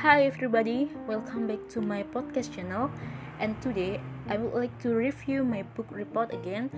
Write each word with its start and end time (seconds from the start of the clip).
Hi 0.00 0.24
everybody, 0.24 0.88
welcome 1.06 1.44
back 1.46 1.68
to 1.76 1.82
my 1.82 2.02
podcast 2.08 2.56
channel. 2.56 2.90
And 3.38 3.60
today 3.60 4.00
I 4.32 4.38
would 4.38 4.56
like 4.56 4.72
to 4.80 4.96
review 4.96 5.44
my 5.44 5.60
book 5.76 5.92
report 5.92 6.32
again. 6.32 6.72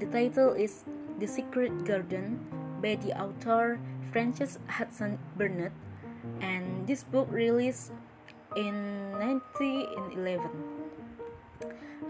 The 0.00 0.06
title 0.06 0.56
is 0.56 0.88
The 1.20 1.28
Secret 1.28 1.84
Garden 1.84 2.40
by 2.80 2.96
the 2.96 3.12
author 3.20 3.78
Frances 4.10 4.58
Hudson 4.64 5.18
Burnett. 5.36 5.76
And 6.40 6.88
this 6.88 7.04
book 7.04 7.28
released 7.30 7.92
in 8.56 9.12
1911. 9.20 10.48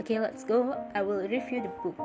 Okay, 0.01 0.21
let's 0.21 0.45
go. 0.45 0.77
I 0.95 1.03
will 1.03 1.27
review 1.27 1.63
the 1.63 1.73
book. 1.83 1.97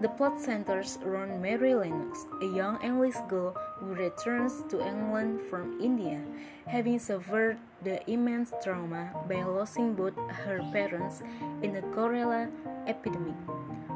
The 0.00 0.08
plot 0.08 0.40
centers 0.40 0.98
around 1.04 1.40
Mary 1.40 1.74
Lennox, 1.74 2.26
a 2.42 2.46
young 2.46 2.82
English 2.82 3.14
girl 3.28 3.54
who 3.78 3.94
returns 3.94 4.62
to 4.70 4.84
England 4.84 5.40
from 5.48 5.78
India, 5.80 6.20
having 6.66 6.98
suffered 6.98 7.58
the 7.82 8.02
immense 8.10 8.52
trauma 8.62 9.10
by 9.28 9.42
losing 9.44 9.94
both 9.94 10.16
her 10.44 10.58
parents 10.72 11.22
in 11.62 11.72
the 11.72 11.82
cholera 11.94 12.50
epidemic. 12.86 13.38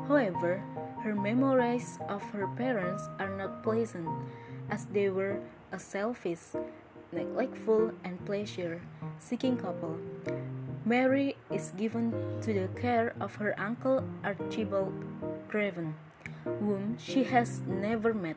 However, 0.06 0.62
her 1.02 1.14
memories 1.14 1.98
of 2.08 2.22
her 2.30 2.46
parents 2.54 3.02
are 3.18 3.34
not 3.36 3.62
pleasant, 3.62 4.08
as 4.70 4.86
they 4.86 5.08
were 5.10 5.40
a 5.72 5.78
selfish, 5.78 6.54
neglectful, 7.12 7.92
and 8.04 8.24
pleasure 8.24 8.82
seeking 9.18 9.56
couple. 9.56 9.98
Mary 10.86 11.34
is 11.50 11.72
given 11.76 12.14
to 12.40 12.54
the 12.54 12.68
care 12.80 13.12
of 13.18 13.34
her 13.34 13.58
uncle 13.58 14.04
Archibald 14.22 14.94
Craven, 15.48 15.96
whom 16.44 16.96
she 16.96 17.24
has 17.24 17.58
never 17.66 18.14
met. 18.14 18.36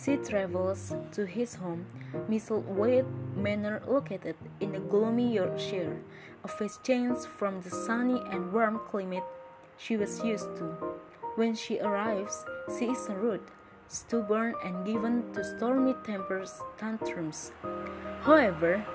She 0.00 0.16
travels 0.18 0.94
to 1.10 1.26
his 1.26 1.56
home, 1.56 1.86
Misselthwaite 2.30 3.10
Manor, 3.34 3.82
located 3.88 4.36
in 4.60 4.70
the 4.70 4.78
gloomy 4.78 5.34
Yorkshire, 5.34 5.98
a 6.44 6.68
change 6.84 7.18
from 7.26 7.60
the 7.62 7.70
sunny 7.70 8.22
and 8.30 8.52
warm 8.52 8.78
climate 8.86 9.26
she 9.76 9.96
was 9.96 10.22
used 10.22 10.54
to. 10.58 10.78
When 11.34 11.56
she 11.56 11.80
arrives, 11.80 12.44
she 12.78 12.86
is 12.86 13.08
rude, 13.10 13.42
stubborn, 13.88 14.54
and 14.64 14.86
given 14.86 15.34
to 15.34 15.42
stormy 15.42 15.96
tempers 16.06 16.62
tantrums. 16.78 17.50
However, 18.22 18.86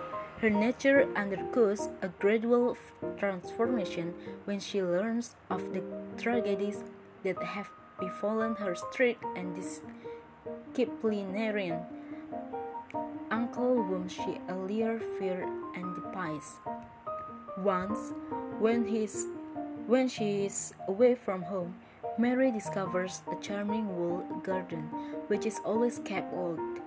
her 0.43 0.49
nature 0.49 1.07
undergoes 1.15 1.87
a 2.01 2.09
gradual 2.19 2.75
transformation 3.17 4.13
when 4.43 4.59
she 4.59 4.83
learns 4.83 5.37
of 5.49 5.71
the 5.71 5.81
tragedies 6.17 6.83
that 7.23 7.41
have 7.41 7.69
befallen 7.97 8.53
her 8.55 8.75
strict 8.75 9.23
and 9.37 9.55
disciplinarian 10.75 11.79
uncle 13.31 13.83
whom 13.83 14.09
she 14.09 14.37
earlier 14.49 14.99
feared 15.17 15.47
and 15.75 15.95
despised. 15.95 16.57
Once, 17.59 18.11
when, 18.59 18.85
he's, 18.85 19.25
when 19.87 20.09
she 20.09 20.43
is 20.47 20.73
away 20.89 21.15
from 21.15 21.43
home, 21.43 21.73
Mary 22.17 22.51
discovers 22.51 23.21
a 23.31 23.35
charming 23.41 23.87
walled 23.95 24.43
garden 24.43 24.89
which 25.27 25.45
is 25.45 25.61
always 25.63 25.99
kept 25.99 26.33
locked. 26.35 26.81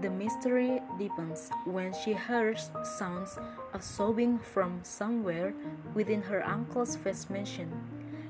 The 0.00 0.10
mystery 0.10 0.80
deepens 0.96 1.50
when 1.64 1.92
she 1.92 2.14
hears 2.14 2.70
sounds 2.84 3.36
of 3.74 3.82
sobbing 3.82 4.38
from 4.38 4.78
somewhere 4.84 5.52
within 5.92 6.22
her 6.22 6.38
uncle's 6.46 6.94
vast 6.94 7.30
mansion. 7.30 7.66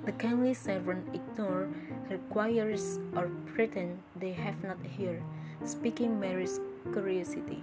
The 0.06 0.12
kindly 0.12 0.55
servant 0.55 1.12
ignore 1.12 1.69
her 2.08 2.16
queries 2.30 2.98
or 3.14 3.28
pretend 3.52 4.00
they 4.16 4.33
have 4.33 4.64
not 4.64 4.78
heard, 4.96 5.20
speaking 5.62 6.19
Mary's 6.19 6.58
curiosity. 6.91 7.61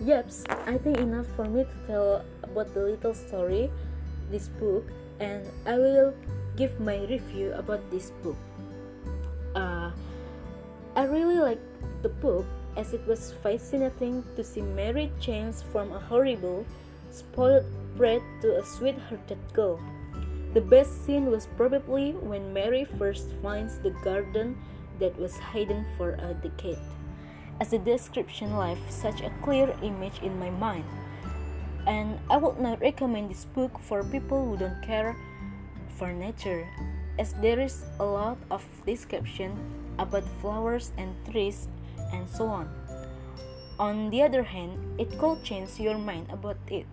Yeps, 0.00 0.48
I 0.64 0.78
think 0.78 0.96
enough 0.96 1.26
for 1.36 1.44
me 1.44 1.64
to 1.68 1.76
tell 1.86 2.24
about 2.42 2.72
the 2.72 2.80
little 2.80 3.12
story, 3.12 3.70
this 4.30 4.48
book, 4.48 4.88
and 5.20 5.46
I 5.66 5.76
will 5.76 6.14
give 6.56 6.80
my 6.80 6.98
review 7.06 7.52
about 7.52 7.90
this 7.90 8.10
book. 8.22 8.36
Uh, 9.54 9.90
I 10.96 11.02
really 11.04 11.38
like 11.38 11.60
the 12.02 12.08
book 12.08 12.46
as 12.76 12.94
it 12.94 13.06
was 13.06 13.32
fascinating 13.42 14.24
to 14.36 14.44
see 14.44 14.62
Mary 14.62 15.10
change 15.20 15.56
from 15.72 15.92
a 15.92 15.98
horrible, 15.98 16.64
spoiled 17.10 17.66
brat 17.96 18.22
to 18.42 18.58
a 18.58 18.64
sweet-hearted 18.64 19.38
girl. 19.52 19.80
The 20.54 20.60
best 20.60 21.04
scene 21.04 21.26
was 21.26 21.46
probably 21.56 22.12
when 22.12 22.52
Mary 22.52 22.84
first 22.84 23.30
finds 23.42 23.78
the 23.78 23.90
garden 24.02 24.56
that 24.98 25.18
was 25.18 25.36
hidden 25.52 25.86
for 25.96 26.14
a 26.14 26.34
decade. 26.34 26.78
As 27.60 27.70
the 27.70 27.78
description 27.78 28.56
left 28.56 28.92
such 28.92 29.20
a 29.20 29.34
clear 29.42 29.74
image 29.82 30.22
in 30.22 30.38
my 30.38 30.50
mind, 30.50 30.84
and 31.88 32.20
I 32.28 32.36
would 32.36 32.60
not 32.60 32.80
recommend 32.84 33.30
this 33.30 33.46
book 33.46 33.80
for 33.80 34.04
people 34.04 34.44
who 34.44 34.60
don't 34.60 34.82
care 34.84 35.16
for 35.96 36.12
nature, 36.12 36.68
as 37.18 37.32
there 37.40 37.58
is 37.58 37.88
a 37.98 38.04
lot 38.04 38.36
of 38.52 38.62
description 38.84 39.56
about 39.98 40.28
flowers 40.40 40.92
and 40.98 41.16
trees 41.24 41.66
and 42.12 42.28
so 42.28 42.46
on. 42.46 42.68
On 43.80 44.10
the 44.10 44.22
other 44.22 44.42
hand, 44.42 44.76
it 45.00 45.18
could 45.18 45.42
change 45.42 45.80
your 45.80 45.96
mind 45.96 46.28
about 46.30 46.60
it. 46.68 46.86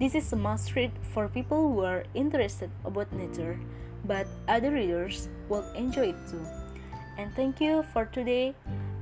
This 0.00 0.14
is 0.14 0.32
a 0.32 0.36
must 0.36 0.74
read 0.74 0.90
for 1.14 1.28
people 1.28 1.70
who 1.70 1.86
are 1.86 2.02
interested 2.14 2.70
about 2.84 3.12
nature, 3.12 3.60
but 4.04 4.26
other 4.48 4.72
readers 4.72 5.28
will 5.48 5.64
enjoy 5.78 6.10
it 6.10 6.18
too. 6.28 6.42
And 7.16 7.32
thank 7.36 7.60
you 7.60 7.84
for 7.94 8.06
today 8.06 8.56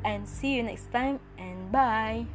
and 0.04 0.28
see 0.28 0.56
you 0.56 0.62
next 0.62 0.92
time 0.92 1.20
and 1.38 1.72
bye. 1.72 2.26